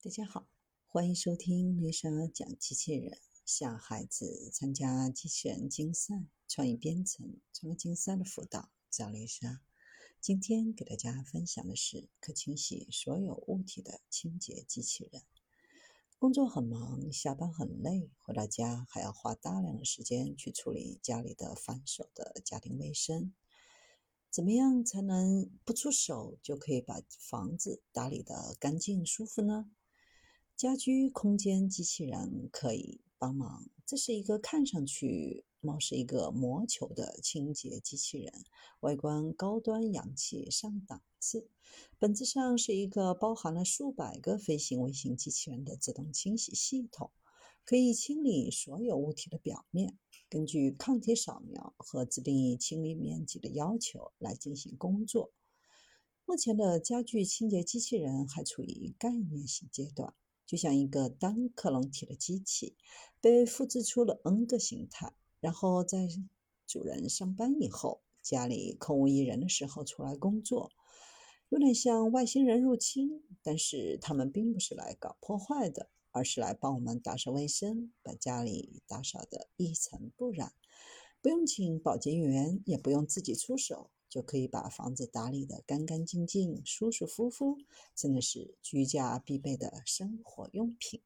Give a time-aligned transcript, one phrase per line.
[0.00, 0.46] 大家好，
[0.86, 3.18] 欢迎收听丽莎讲机器人。
[3.44, 6.14] 向孩子参加机器人竞赛、
[6.46, 9.60] 创意编程、创客竞赛的辅导，找丽莎。
[10.20, 15.20] 今天给大家分享的是可清洗所有物体的清洁机器人。
[16.16, 23.34] 工作很忙，下班很累，回到家还要花大量的时间去处理家里的繁琐的家庭卫生。
[24.30, 29.68] 怎么样才能不出手就可以把房子打理得干净舒服呢？
[30.58, 33.70] 家居空间机器人可以帮忙。
[33.86, 38.32] 这是一个看上去貌似一个魔球的清洁机器人，
[38.80, 41.48] 外观高端洋气上档次，
[42.00, 47.12] 本质上是一个包含了数百个飞行微型机器人的自动清洗系统，
[47.64, 49.96] 可以清理所有物体的表面，
[50.28, 55.30] 根据抗体扫描和自定义清理面积的要求来进行工作。
[56.26, 60.12] 目前的家具清洁机器人还处于概念性阶段。
[60.48, 62.74] 就像一个单克隆体的机器，
[63.20, 66.08] 被复制出了 N 个形态，然后在
[66.66, 70.70] 主人上班以后，家里空无一人的时候出来工作，
[71.50, 73.22] 有点像外星人入侵。
[73.42, 80.54] 但是他们并不是来搞破坏的，而是来帮我们打扫卫生，把家里打扫得一尘不染，
[81.20, 83.90] 不用请保洁员，也不用自己出手。
[84.08, 87.58] 就可以把房子打理得干干净净、舒舒服服，
[87.94, 91.02] 真的是居家必备的生活用品。